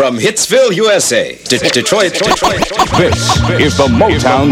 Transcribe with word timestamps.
From 0.00 0.16
Hitsville, 0.16 0.74
USA, 0.76 1.34
to 1.34 1.58
Detroit, 1.58 2.14
Detroit. 2.14 2.60
This 2.96 3.36
is 3.60 3.76
the 3.76 3.86
Motown. 3.86 4.50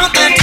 something 0.00 0.39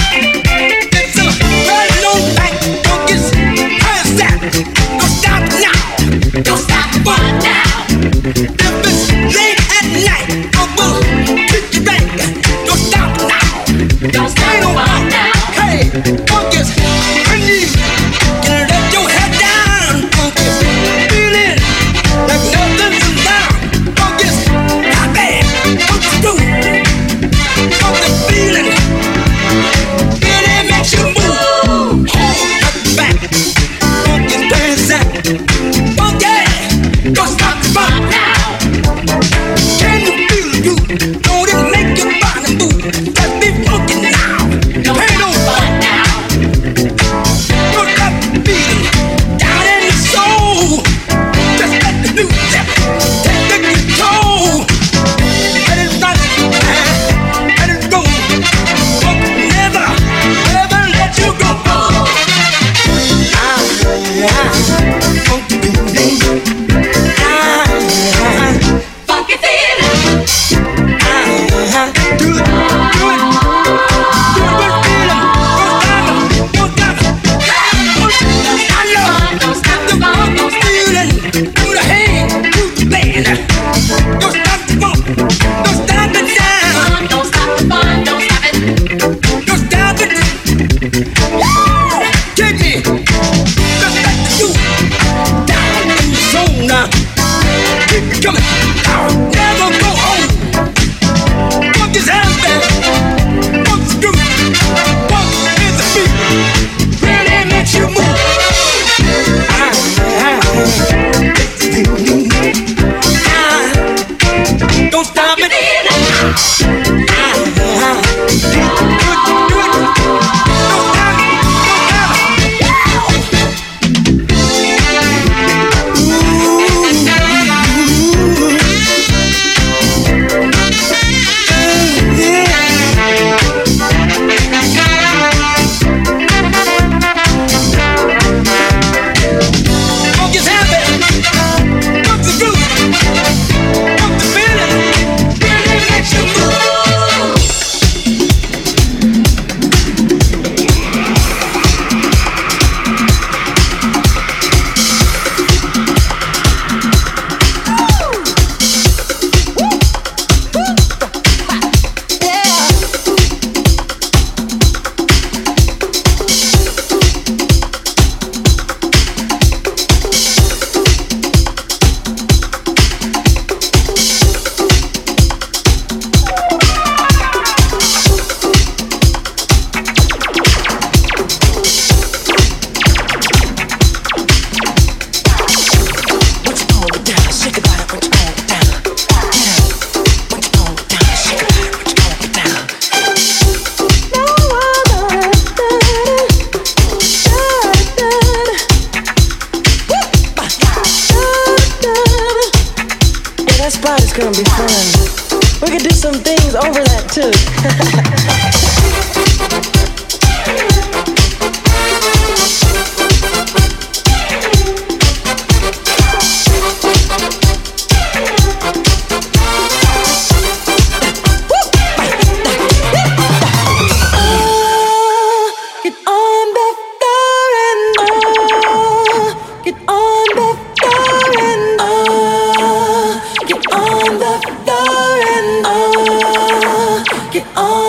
it 237.38 237.46
all. 237.56 237.87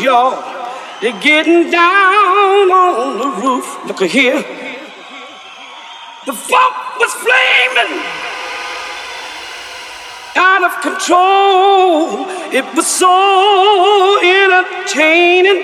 Y'all. 0.00 0.42
They're 1.00 1.20
getting 1.20 1.70
down 1.70 2.70
on 2.70 3.18
the 3.18 3.28
roof. 3.42 3.66
Look 3.86 4.00
here. 4.10 4.42
The 6.26 6.32
funk 6.32 6.74
was 6.98 7.14
flaming 7.14 8.02
out 10.36 10.62
of 10.64 10.80
control. 10.82 12.26
It 12.52 12.64
was 12.74 12.86
so 12.86 14.18
entertaining 14.22 15.60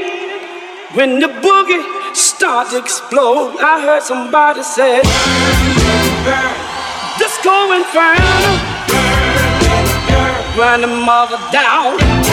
when 0.95 1.21
the 1.21 1.29
boogie 1.29 2.15
started 2.15 2.71
to 2.71 2.79
explode. 2.79 3.57
I 3.61 3.81
heard 3.83 4.03
somebody 4.03 4.63
say, 4.63 5.03
Disco 7.19 7.73
Inferno. 7.73 8.75
Burn 10.57 10.81
the 10.83 10.87
mother 10.87 11.39
down. 11.51 12.24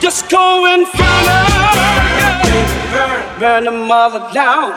Disco 0.00 0.64
Inferno. 0.66 1.38
Burn 3.38 3.64
the 3.64 3.70
mother 3.70 4.20
down. 4.32 4.74